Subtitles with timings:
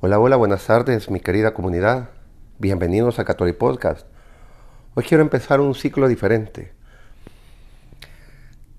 [0.00, 2.10] Hola, hola, buenas tardes, mi querida comunidad.
[2.60, 4.06] Bienvenidos a Catholic Podcast.
[4.94, 6.72] Hoy quiero empezar un ciclo diferente.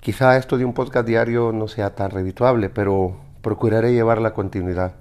[0.00, 4.94] Quizá esto de un podcast diario no sea tan redituable, pero procuraré llevar la continuidad.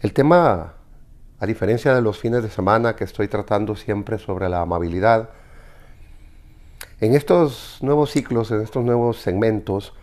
[0.00, 0.74] El tema,
[1.38, 5.30] a diferencia de los fines de semana que estoy tratando siempre sobre la amabilidad,
[7.00, 9.94] en estos nuevos ciclos, en estos nuevos segmentos,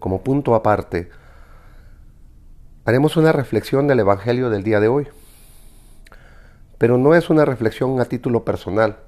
[0.00, 1.10] como punto aparte,
[2.86, 5.08] haremos una reflexión del Evangelio del día de hoy.
[6.78, 8.98] Pero no es una reflexión a título personal,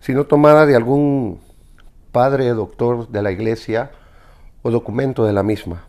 [0.00, 1.40] sino tomada de algún
[2.12, 3.92] padre doctor de la iglesia
[4.62, 5.84] o documento de la misma.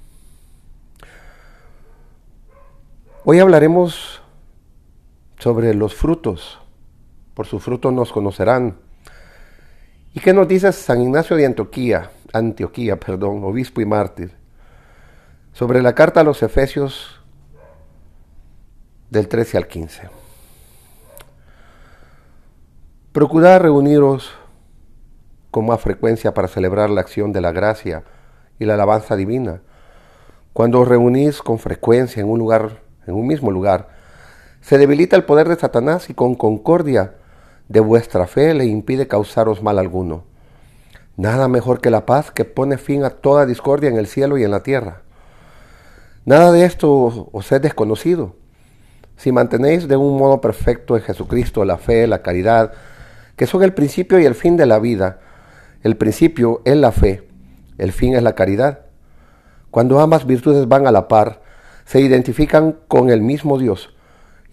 [3.25, 4.21] Hoy hablaremos
[5.39, 6.57] sobre los frutos.
[7.33, 8.77] Por sus frutos nos conocerán.
[10.13, 14.40] ¿Y qué nos dice San Ignacio de Antioquía, Antioquía, perdón, obispo y mártir?
[15.53, 17.19] Sobre la carta a los Efesios
[19.09, 20.09] del 13 al 15.
[23.11, 24.31] Procurad reuniros
[25.51, 28.03] con más frecuencia para celebrar la acción de la gracia
[28.57, 29.61] y la alabanza divina.
[30.53, 33.89] Cuando os reunís con frecuencia en un lugar, en un mismo lugar,
[34.61, 37.15] se debilita el poder de Satanás y con concordia
[37.67, 40.23] de vuestra fe le impide causaros mal alguno.
[41.17, 44.43] Nada mejor que la paz que pone fin a toda discordia en el cielo y
[44.43, 45.01] en la tierra.
[46.25, 48.35] Nada de esto os es desconocido.
[49.17, 52.73] Si mantenéis de un modo perfecto en Jesucristo la fe, la caridad,
[53.35, 55.19] que son el principio y el fin de la vida,
[55.83, 57.27] el principio es la fe,
[57.77, 58.81] el fin es la caridad.
[59.71, 61.41] Cuando ambas virtudes van a la par,
[61.85, 63.93] se identifican con el mismo Dios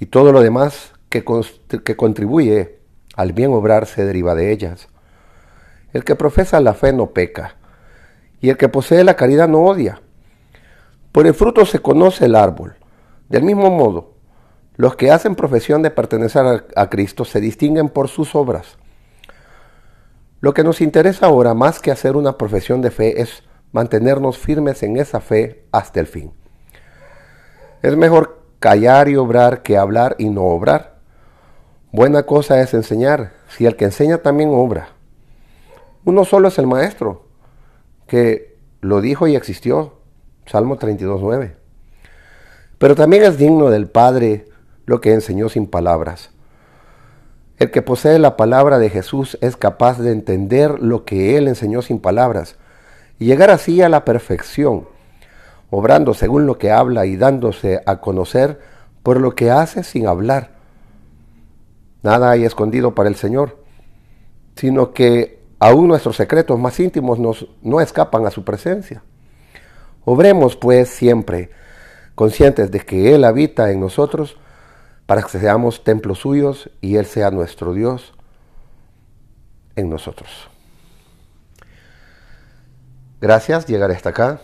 [0.00, 1.24] y todo lo demás que,
[1.84, 2.78] que contribuye
[3.14, 4.88] al bien obrar se deriva de ellas.
[5.92, 7.56] El que profesa la fe no peca,
[8.40, 10.00] y el que posee la caridad no odia.
[11.12, 12.76] Por el fruto se conoce el árbol.
[13.28, 14.14] Del mismo modo,
[14.76, 18.78] los que hacen profesión de pertenecer a, Cristo se distinguen por sus obras.
[20.40, 24.82] Lo que nos interesa ahora, más que hacer una profesión de fe, es mantenernos firmes
[24.82, 26.32] en esa fe hasta el fin.
[27.82, 31.00] Es mejor callar y obrar que hablar y no obrar.
[31.90, 34.90] Buena cosa es enseñar, si el que enseña también obra.
[36.04, 37.26] Uno solo es el maestro,
[38.06, 39.97] que lo dijo y existió,
[40.48, 41.52] Salmo 32.9.
[42.78, 44.46] Pero también es digno del Padre
[44.86, 46.30] lo que enseñó sin palabras.
[47.58, 51.82] El que posee la palabra de Jesús es capaz de entender lo que Él enseñó
[51.82, 52.56] sin palabras
[53.18, 54.86] y llegar así a la perfección,
[55.70, 58.60] obrando según lo que habla y dándose a conocer
[59.02, 60.52] por lo que hace sin hablar.
[62.02, 63.58] Nada hay escondido para el Señor,
[64.54, 69.02] sino que aún nuestros secretos más íntimos nos, no escapan a su presencia.
[70.10, 71.50] Obremos pues siempre
[72.14, 74.38] conscientes de que Él habita en nosotros
[75.04, 78.14] para que seamos templos suyos y Él sea nuestro Dios
[79.76, 80.48] en nosotros.
[83.20, 84.40] Gracias, llegar hasta acá.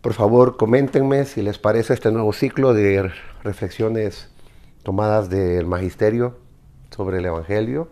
[0.00, 3.12] Por favor, coméntenme si les parece este nuevo ciclo de
[3.44, 4.30] reflexiones
[4.82, 6.38] tomadas del magisterio
[6.88, 7.90] sobre el Evangelio.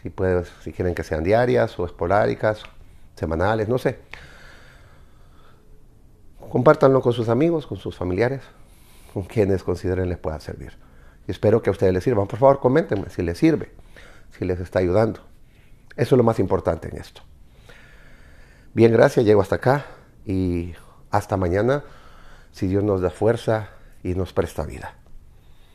[0.00, 0.10] Si,
[0.62, 2.62] si quieren que sean diarias o esporádicas,
[3.14, 3.98] semanales, no sé.
[6.54, 8.40] Compártanlo con sus amigos, con sus familiares,
[9.12, 10.78] con quienes consideren les pueda servir.
[11.26, 12.28] Y espero que a ustedes les sirvan.
[12.28, 13.72] Por favor, coméntenme si les sirve,
[14.38, 15.18] si les está ayudando.
[15.96, 17.22] Eso es lo más importante en esto.
[18.72, 19.26] Bien, gracias.
[19.26, 19.86] Llego hasta acá
[20.24, 20.74] y
[21.10, 21.82] hasta mañana,
[22.52, 23.70] si Dios nos da fuerza
[24.04, 24.94] y nos presta vida.